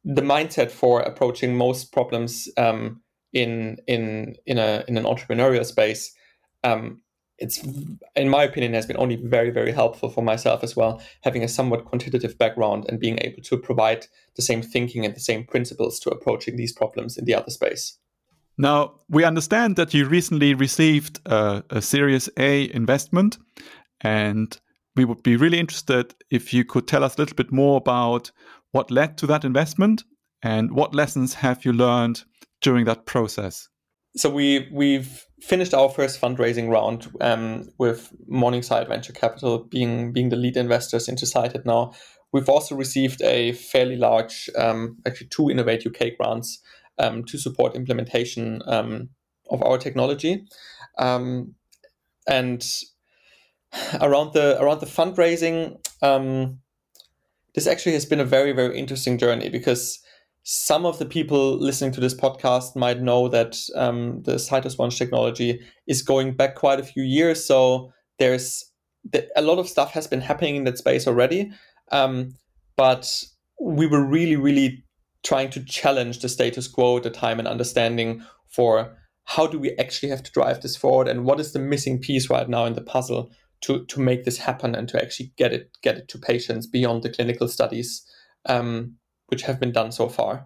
[0.06, 3.02] the mindset for approaching most problems um,
[3.32, 6.14] in in in a in an entrepreneurial space
[6.64, 7.02] um,
[7.40, 7.64] it's
[8.16, 11.48] in my opinion has been only very very helpful for myself as well having a
[11.48, 16.00] somewhat quantitative background and being able to provide the same thinking and the same principles
[16.00, 17.98] to approaching these problems in the other space.
[18.58, 23.38] Now we understand that you recently received a, a series a investment
[24.02, 24.60] and
[24.96, 28.32] we would be really interested if you could tell us a little bit more about
[28.72, 30.04] what led to that investment
[30.44, 32.24] and what lessons have you learned
[32.62, 33.70] during that process?
[34.16, 40.30] So we we've finished our first fundraising round um, with Morningside Venture Capital being being
[40.30, 41.94] the lead investors into Cyted now.
[42.32, 46.60] We've also received a fairly large, um, actually two Innovate UK grants
[46.98, 49.10] um, to support implementation um,
[49.52, 50.46] of our technology,
[50.98, 51.54] um,
[52.28, 52.66] and
[54.02, 55.78] around the around the fundraising.
[56.02, 56.60] Um,
[57.54, 60.00] this actually has been a very very interesting journey because
[60.44, 65.62] some of the people listening to this podcast might know that um, the Cytosponge technology
[65.88, 67.46] is going back quite a few years.
[67.46, 68.72] So there's
[69.36, 71.52] a lot of stuff has been happening in that space already.
[71.92, 72.36] Um,
[72.76, 73.24] but
[73.60, 74.84] we were really, really
[75.24, 79.72] trying to challenge the status quo at the time and understanding for how do we
[79.78, 82.74] actually have to drive this forward and what is the missing piece right now in
[82.74, 86.18] the puzzle to, to make this happen and to actually get it get it to
[86.18, 88.06] patients beyond the clinical studies
[88.48, 88.98] um,
[89.34, 90.46] which have been done so far.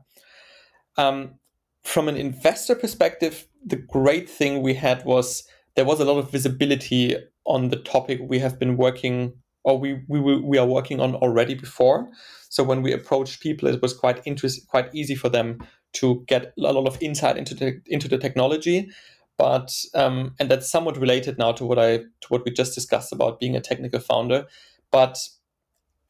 [0.95, 1.35] Um,
[1.83, 5.43] from an investor perspective, the great thing we had was
[5.75, 9.33] there was a lot of visibility on the topic we have been working
[9.65, 12.07] or we, we, we are working on already before.
[12.47, 15.59] So when we approached people, it was quite interest, quite easy for them
[15.99, 18.89] to get a lot of insight into the, into the technology.
[19.37, 23.11] But um, and that's somewhat related now to what I to what we just discussed
[23.11, 24.47] about being a technical founder.
[24.91, 25.19] But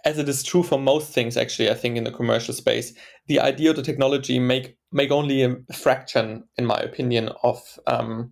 [0.08, 2.94] as it is true for most things actually i think in the commercial space
[3.28, 8.32] the idea of the technology make make only a fraction in my opinion of um,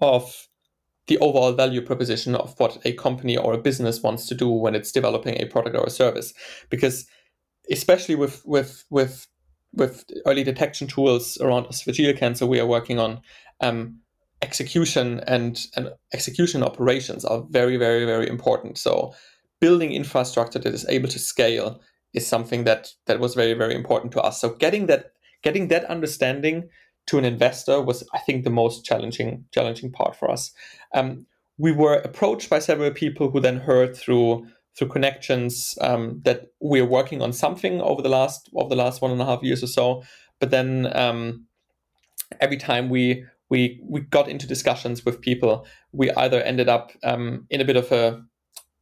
[0.00, 0.48] of
[1.06, 4.74] the overall value proposition of what a company or a business wants to do when
[4.74, 6.32] it's developing a product or a service.
[6.70, 7.06] Because
[7.70, 9.26] especially with with with
[9.72, 13.20] with early detection tools around esophageal cancer we are working on
[13.60, 13.98] um,
[14.40, 18.78] execution and, and execution operations are very very very important.
[18.78, 19.14] So
[19.64, 21.80] building infrastructure that is able to scale
[22.12, 24.38] is something that that was very very important to us.
[24.38, 26.68] So getting that getting that understanding
[27.06, 30.52] to an investor was, I think, the most challenging challenging part for us.
[30.94, 34.46] Um, we were approached by several people who then heard through
[34.76, 39.12] through connections um, that we're working on something over the last over the last one
[39.12, 40.02] and a half years or so.
[40.40, 41.46] But then um,
[42.38, 47.46] every time we we we got into discussions with people, we either ended up um,
[47.48, 48.22] in a bit of a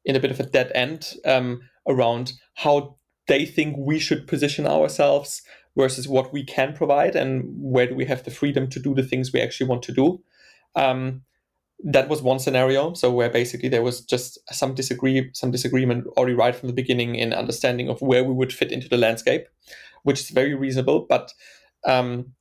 [0.05, 2.97] in a bit of a dead end um, around how
[3.29, 5.43] they think we should position ourselves
[5.77, 9.03] versus what we can provide and where do we have the freedom to do the
[9.03, 10.23] things we actually want to do.
[10.75, 11.23] Um,
[11.85, 12.95] that was one scenario.
[12.95, 17.17] So where basically there was just some disagree, some disagreement already right from the beginning
[17.17, 19.47] in understanding of where we would fit into the landscape,
[20.03, 21.07] which is very reasonable.
[21.09, 21.33] But
[21.87, 22.35] um,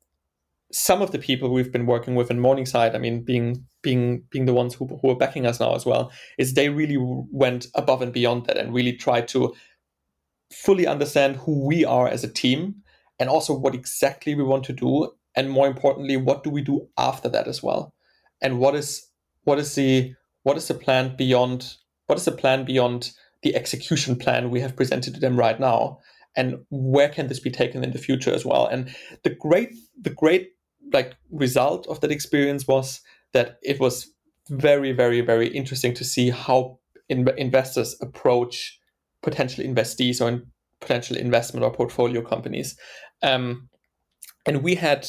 [0.72, 4.46] some of the people we've been working with in Morningside, I mean, being being being
[4.46, 8.02] the ones who, who are backing us now as well, is they really went above
[8.02, 9.54] and beyond that and really tried to
[10.54, 12.76] fully understand who we are as a team
[13.20, 16.88] and also what exactly we want to do, and more importantly, what do we do
[16.98, 17.94] after that as well,
[18.42, 19.10] and what is
[19.44, 21.76] what is the what is the plan beyond
[22.08, 23.12] what is the plan beyond
[23.44, 26.00] the execution plan we have presented to them right now?
[26.38, 28.66] And where can this be taken in the future as well?
[28.66, 30.52] And the great the great
[30.92, 33.02] like result of that experience was
[33.34, 34.12] that it was
[34.50, 38.80] very very very interesting to see how in- investors approach
[39.22, 40.46] potential investees or in
[40.80, 42.76] potential investment or portfolio companies.
[43.22, 43.70] Um,
[44.46, 45.08] and we had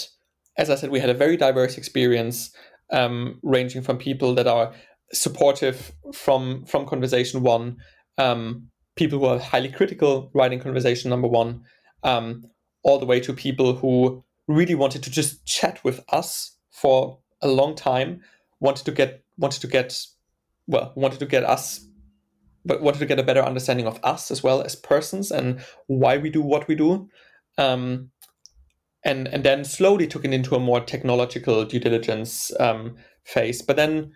[0.57, 2.55] as i said we had a very diverse experience
[2.93, 4.75] um, ranging from people that are
[5.13, 7.77] supportive from from conversation one
[8.19, 11.63] um, people who are highly critical writing conversation number one
[12.03, 12.45] um,
[12.83, 17.49] all the way to people who really wanted to just chat with us for a
[17.49, 18.21] long time
[18.61, 19.99] wanted to get wanted to get
[20.67, 21.87] well wanted to get us
[22.65, 26.17] but wanted to get a better understanding of us as well as persons and why
[26.17, 27.09] we do what we do.
[27.59, 28.11] Um,
[29.05, 33.61] and and then slowly took it into a more technological due diligence um, phase.
[33.61, 34.13] But then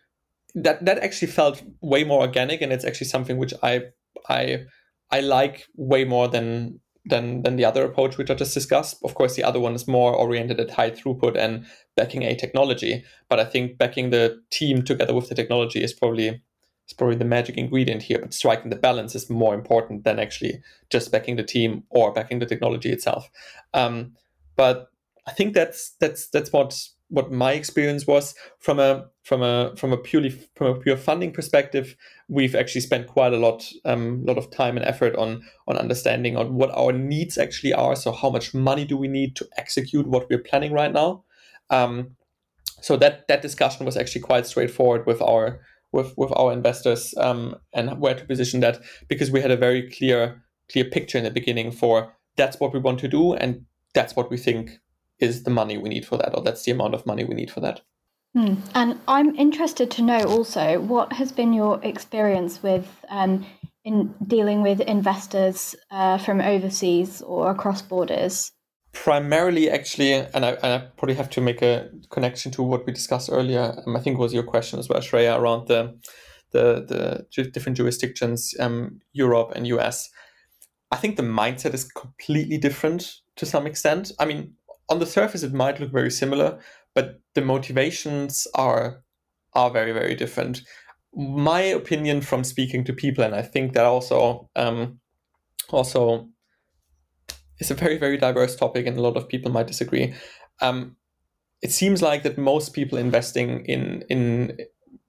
[0.54, 3.82] that that actually felt way more organic and it's actually something which i
[4.30, 4.64] i
[5.10, 8.98] i like way more than than than the other approach which I just discussed.
[9.04, 13.04] Of course, the other one is more oriented at high throughput and backing a technology.
[13.28, 16.42] But I think backing the team together with the technology is probably
[16.88, 18.18] is probably the magic ingredient here.
[18.18, 22.38] But striking the balance is more important than actually just backing the team or backing
[22.38, 23.30] the technology itself.
[23.74, 24.12] Um,
[24.56, 24.88] but
[25.26, 26.78] I think that's that's that's what
[27.08, 28.34] what my experience was.
[28.58, 31.96] From a from a from a purely from a pure funding perspective
[32.28, 36.36] we've actually spent quite a lot um lot of time and effort on on understanding
[36.36, 37.96] on what our needs actually are.
[37.96, 41.24] So how much money do we need to execute what we're planning right now?
[41.70, 42.16] Um
[42.80, 45.60] so that that discussion was actually quite straightforward with our
[45.92, 49.90] with with our investors um and where to position that because we had a very
[49.90, 54.14] clear clear picture in the beginning for that's what we want to do and that's
[54.14, 54.78] what we think
[55.18, 57.50] is the money we need for that, or that's the amount of money we need
[57.50, 57.80] for that.
[58.34, 58.56] Hmm.
[58.74, 63.46] And I'm interested to know also what has been your experience with um,
[63.84, 68.52] in dealing with investors uh, from overseas or across borders.
[68.92, 72.92] Primarily, actually, and I, and I, probably have to make a connection to what we
[72.92, 73.74] discussed earlier.
[73.86, 75.98] Um, I think was your question as well, Shreya, around the
[76.52, 80.08] the, the different jurisdictions, um, Europe and US.
[80.90, 84.12] I think the mindset is completely different to some extent.
[84.18, 84.54] I mean,
[84.88, 86.58] on the surface it might look very similar,
[86.94, 89.02] but the motivations are
[89.54, 90.62] are very very different.
[91.14, 95.00] My opinion from speaking to people, and I think that also um,
[95.70, 96.28] also
[97.58, 100.14] is a very very diverse topic, and a lot of people might disagree.
[100.60, 100.96] Um,
[101.62, 104.58] it seems like that most people investing in in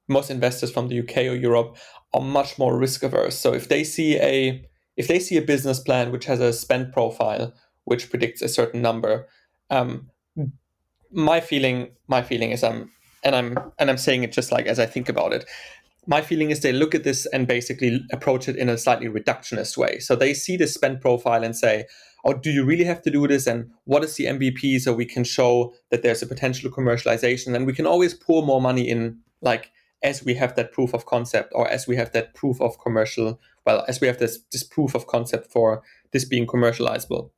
[0.08, 1.78] most investors from the UK or Europe
[2.14, 3.38] are much more risk averse.
[3.38, 4.66] So if they see a
[4.96, 7.54] if they see a business plan which has a spend profile
[7.84, 9.28] which predicts a certain number,
[9.70, 10.10] um,
[11.12, 12.92] my feeling, my feeling is I'm,
[13.24, 15.46] and I'm, and I'm saying it just like as I think about it.
[16.10, 19.76] My feeling is they look at this and basically approach it in a slightly reductionist
[19.76, 20.00] way.
[20.00, 21.86] So they see the spend profile and say,
[22.24, 23.46] "Oh, do you really have to do this?
[23.46, 27.54] And what is the MVP so we can show that there's a potential commercialization?
[27.56, 29.72] And we can always pour more money in, like
[30.04, 33.40] as we have that proof of concept or as we have that proof of commercial
[33.66, 37.32] well as we have this this proof of concept for this being commercializable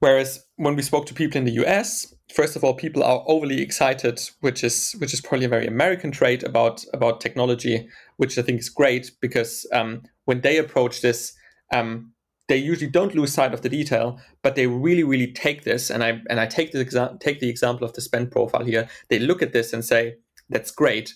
[0.00, 3.60] Whereas when we spoke to people in the US, first of all, people are overly
[3.60, 8.42] excited, which is which is probably a very American trait about about technology, which I
[8.42, 11.34] think is great because um, when they approach this,
[11.72, 12.12] um,
[12.46, 16.04] they usually don't lose sight of the detail, but they really really take this and
[16.04, 18.88] I and I take the exa- take the example of the spend profile here.
[19.08, 20.16] They look at this and say,
[20.48, 21.14] "That's great.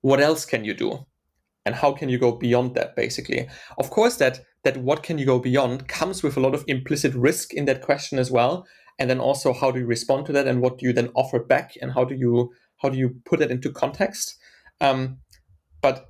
[0.00, 1.06] What else can you do?"
[1.66, 5.26] and how can you go beyond that basically of course that that what can you
[5.26, 8.66] go beyond comes with a lot of implicit risk in that question as well.
[8.98, 10.46] And then also how do you respond to that?
[10.46, 11.74] And what do you then offer back?
[11.80, 14.36] And how do you how do you put it into context?
[14.80, 15.18] Um,
[15.80, 16.06] but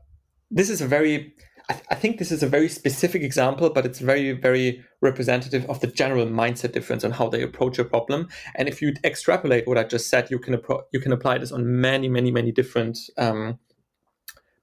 [0.51, 1.35] this is a very
[1.69, 5.65] I, th- I, think this is a very specific example but it's very very representative
[5.71, 8.29] of the general mindset difference on how they approach a problem.
[8.55, 11.53] And if you extrapolate what i just said you can appro- you can apply this
[11.53, 13.59] on many many many different um,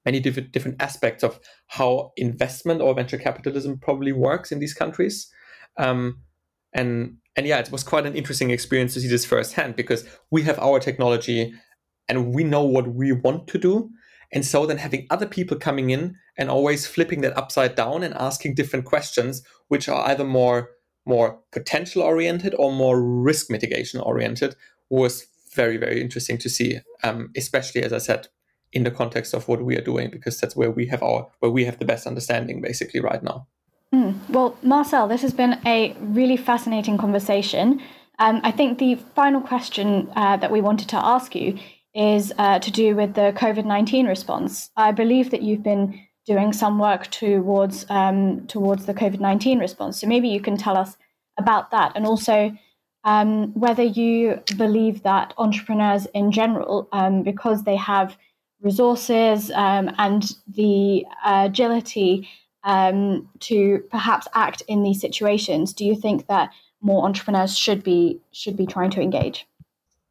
[0.06, 5.32] many different different aspects of how investment or venture capitalism probably works in these countries.
[5.78, 6.22] Um,
[6.74, 10.44] and and yeah, it was quite an interesting experience to see this firsthand because we
[10.44, 11.54] have our technology
[12.10, 13.90] and we know what we want to do.
[14.34, 18.14] And so then having other people coming in and always flipping that upside down and
[18.16, 20.70] asking different questions, which are either more
[21.06, 24.56] more potential oriented or more risk mitigation oriented,
[24.90, 26.80] was very very interesting to see.
[27.04, 28.28] Um, especially as I said,
[28.74, 31.52] in the context of what we are doing because that's where we have our where
[31.52, 33.48] we have the best understanding basically right now.
[33.94, 34.16] Mm.
[34.30, 37.82] well marcel this has been a really fascinating conversation.
[38.20, 41.58] Um, i think the final question uh, that we wanted to ask you
[41.94, 44.70] is uh, to do with the covid-19 response.
[44.78, 50.00] I believe that you've been doing some work towards um, towards the covid-19 response.
[50.00, 50.98] So maybe you can tell us
[51.38, 52.56] about that and also
[53.04, 58.18] um, whether you believe that entrepreneurs in general um, because they have
[58.62, 62.28] resources um, and the agility
[62.64, 66.52] um, to perhaps act in these situations, do you think that
[66.82, 69.48] more entrepreneurs should be should be trying to engage?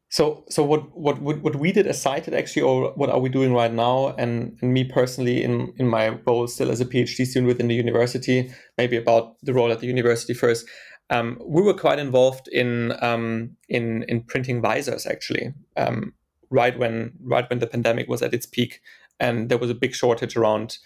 [0.08, 3.52] So, so what what what we did as Cyted actually, or what are we doing
[3.54, 4.14] right now?
[4.18, 7.76] And, and me personally, in in my role still as a PhD student within the
[7.76, 10.66] university, maybe about the role at the university first.
[11.10, 15.54] Um, we were quite involved in um, in in printing visors actually.
[15.76, 16.14] Um,
[16.50, 18.80] right when right when the pandemic was at its peak,
[19.18, 20.78] and there was a big shortage around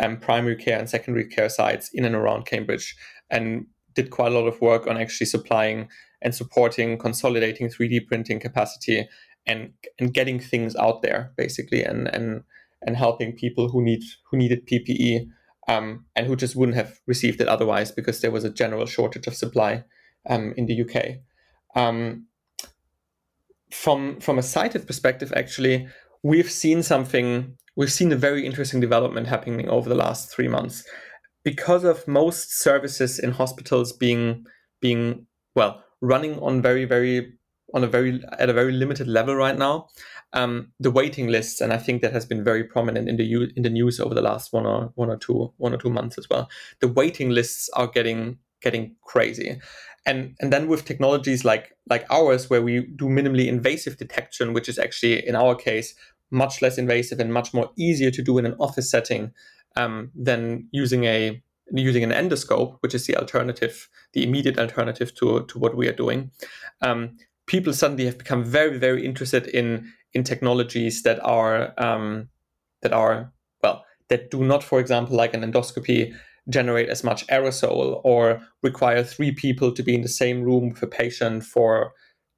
[0.00, 2.96] um, primary care and secondary care sites in and around Cambridge,
[3.30, 5.88] and did quite a lot of work on actually supplying
[6.22, 9.08] and supporting consolidating 3D printing capacity
[9.46, 12.42] and and getting things out there basically and and
[12.82, 15.28] and helping people who need who needed PPE
[15.68, 19.26] um, and who just wouldn't have received it otherwise because there was a general shortage
[19.26, 19.84] of supply
[20.28, 21.18] um, in the UK.
[21.74, 22.26] Um,
[23.70, 25.88] from from a Cyted perspective, actually,
[26.22, 27.56] we've seen something.
[27.76, 30.84] We've seen a very interesting development happening over the last three months
[31.44, 34.44] because of most services in hospitals being
[34.80, 37.32] being well running on very very
[37.74, 39.88] on a very at a very limited level right now.
[40.32, 43.62] Um, the waiting lists, and I think that has been very prominent in the in
[43.62, 46.28] the news over the last one or one or two one or two months as
[46.28, 46.48] well.
[46.80, 49.60] The waiting lists are getting getting crazy,
[50.08, 54.68] and and then with technologies like like ours, where we do minimally invasive detection, which
[54.68, 55.94] is actually in our case
[56.30, 59.32] much less invasive and much more easier to do in an office setting
[59.76, 61.42] um, than using a
[61.72, 65.92] using an endoscope, which is the alternative, the immediate alternative to, to what we are
[65.92, 66.30] doing.
[66.80, 72.28] Um, people suddenly have become very, very interested in in technologies that are um,
[72.82, 73.32] that are
[73.62, 76.14] well that do not, for example, like an endoscopy,
[76.48, 80.82] generate as much aerosol or require three people to be in the same room with
[80.82, 81.92] a patient for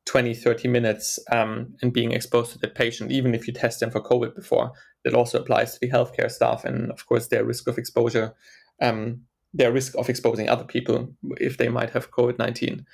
[0.07, 3.91] 20, 30 minutes um, and being exposed to that patient, even if you test them
[3.91, 4.73] for COVID before.
[5.05, 8.35] That also applies to the healthcare staff and, of course, their risk of exposure,
[8.83, 9.23] um,
[9.55, 12.85] their risk of exposing other people if they might have COVID 19.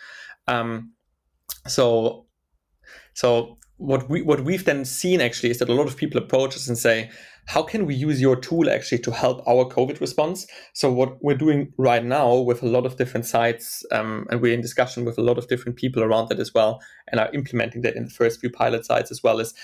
[0.46, 0.92] Um,
[1.66, 2.26] so,
[3.14, 6.56] so what we what we've then seen actually is that a lot of people approach
[6.56, 7.10] us and say,
[7.46, 10.46] how can we use your tool actually to help our COVID response?
[10.72, 14.54] So what we're doing right now with a lot of different sites, um, and we're
[14.54, 17.82] in discussion with a lot of different people around that as well, and are implementing
[17.82, 19.54] that in the first few pilot sites as well, is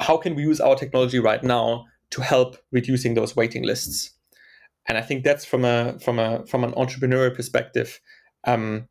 [0.00, 4.10] how can we use our technology right now to help reducing those waiting lists?
[4.88, 8.00] And I think that's from a from a from an entrepreneurial perspective,
[8.44, 8.88] um,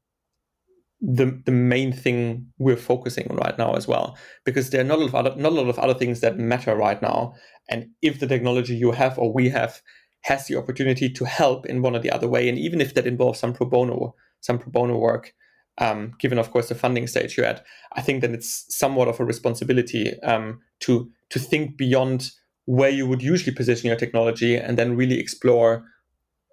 [1.06, 5.00] the the main thing we're focusing on right now as well because there are not
[5.00, 7.34] a lot of other not a lot of other things that matter right now.
[7.70, 9.82] And if the technology you have or we have
[10.22, 13.06] has the opportunity to help in one or the other way and even if that
[13.06, 15.34] involves some pro bono some pro bono work
[15.80, 19.20] um, given of course the funding stage you're at i think that it's somewhat of
[19.20, 22.32] a responsibility um, to to think beyond
[22.66, 25.84] where you would usually position your technology and then really explore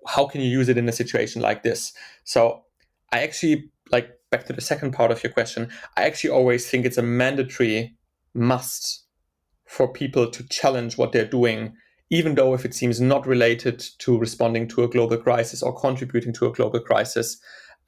[0.06, 1.92] how can you use it in a situation like this.
[2.24, 2.64] So
[3.12, 6.84] i actually like back to the second part of your question, I actually always think
[6.84, 7.96] it's a mandatory
[8.34, 9.04] must
[9.66, 11.74] for people to challenge what they're doing,
[12.10, 16.32] even though if it seems not related to responding to a global crisis or contributing
[16.34, 17.38] to a global crisis,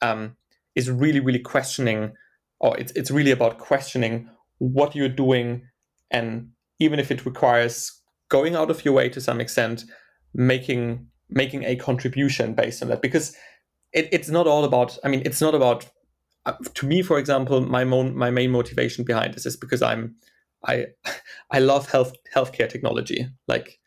[0.01, 0.35] um,
[0.75, 2.13] is really, really questioning,
[2.59, 4.29] or it's, it's really about questioning
[4.59, 5.67] what you're doing.
[6.11, 7.91] And even if it requires
[8.29, 9.85] going out of your way to some extent,
[10.33, 13.35] making making a contribution based on that because
[13.91, 15.85] it, it's not all about i mean it's not about
[16.45, 20.15] uh, to me, for example, my my main motivation behind this is because I'm
[20.65, 20.87] I
[21.51, 23.27] I love health healthcare technology.
[23.47, 23.79] Like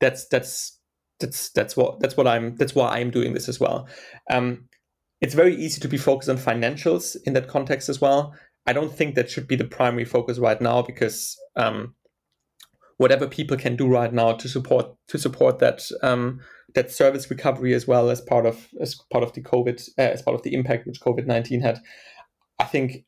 [0.00, 0.78] that's that's
[1.20, 3.88] that's that's what that's what I'm that's why I'm doing this as well.
[4.30, 4.68] Um,
[5.20, 8.34] it's very easy to be focused on financials in that context as well.
[8.66, 11.94] I don't think that should be the primary focus right now because um,
[12.96, 16.40] whatever people can do right now to support to support that um,
[16.74, 20.22] that service recovery as well as part of as part of the COVID uh, as
[20.22, 21.80] part of the impact which COVID nineteen had.
[22.58, 23.04] I think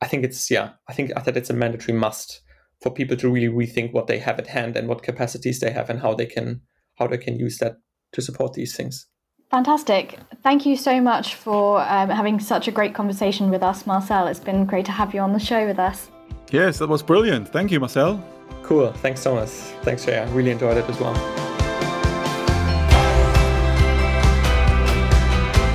[0.00, 2.42] I think it's yeah I think I thought it's a mandatory must
[2.80, 5.90] for people to really rethink what they have at hand and what capacities they have
[5.90, 6.62] and how they can
[6.96, 7.76] how they can use that
[8.12, 9.06] to support these things.
[9.50, 10.18] Fantastic.
[10.42, 14.26] Thank you so much for um, having such a great conversation with us, Marcel.
[14.26, 16.10] It's been great to have you on the show with us.
[16.50, 17.48] Yes, that was brilliant.
[17.48, 18.22] Thank you, Marcel.
[18.62, 18.92] Cool.
[18.92, 19.72] Thanks, Thomas.
[19.82, 20.18] Thanks, Jay.
[20.18, 21.47] I really enjoyed it as well.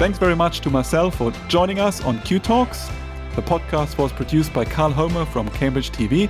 [0.03, 2.91] Thanks very much to Marcel for joining us on CUTalks.
[3.37, 6.29] The podcast was produced by Carl Homer from Cambridge TV,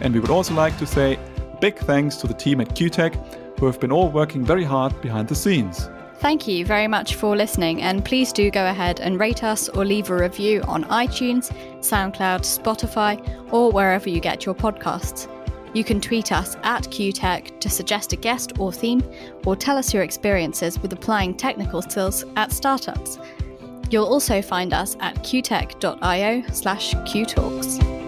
[0.00, 1.18] and we would also like to say
[1.60, 5.28] big thanks to the team at CUTEC who have been all working very hard behind
[5.28, 5.90] the scenes.
[6.14, 9.84] Thank you very much for listening, and please do go ahead and rate us or
[9.84, 13.20] leave a review on iTunes, SoundCloud, Spotify,
[13.52, 15.28] or wherever you get your podcasts.
[15.72, 19.02] You can tweet us at CUTEC to suggest a guest or theme,
[19.46, 23.18] or tell us your experiences with applying technical skills at startups.
[23.90, 27.99] You'll also find us at cutec.io slash cutalks.